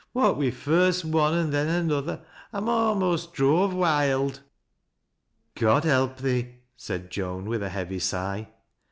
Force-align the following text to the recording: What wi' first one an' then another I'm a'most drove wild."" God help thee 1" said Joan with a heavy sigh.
What 0.13 0.35
wi' 0.35 0.49
first 0.49 1.05
one 1.05 1.35
an' 1.35 1.51
then 1.51 1.67
another 1.67 2.25
I'm 2.51 2.67
a'most 2.67 3.33
drove 3.33 3.71
wild."" 3.71 4.39
God 5.59 5.83
help 5.83 6.17
thee 6.17 6.41
1" 6.41 6.53
said 6.75 7.11
Joan 7.11 7.45
with 7.45 7.61
a 7.61 7.69
heavy 7.69 7.99
sigh. 7.99 8.47